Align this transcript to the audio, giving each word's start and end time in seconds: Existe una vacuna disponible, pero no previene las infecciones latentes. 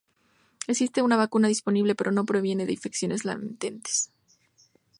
Existe 0.65 1.03
una 1.03 1.15
vacuna 1.15 1.47
disponible, 1.47 1.93
pero 1.93 2.11
no 2.11 2.25
previene 2.25 2.63
las 2.63 2.71
infecciones 2.73 3.23
latentes. 3.23 4.09